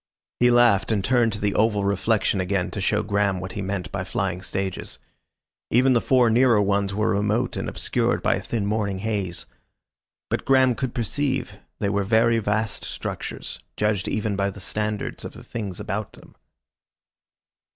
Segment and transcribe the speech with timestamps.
[0.39, 3.91] He laughed and turned to the oval reflection again to show Graham what he meant
[3.91, 4.97] by flying stages.
[5.69, 9.45] Even the four nearer ones were remote and obscured by a thin morning haze.
[10.31, 15.33] But Graham could perceive they were very vast structures, judged even by the standard of
[15.33, 16.33] the things about them.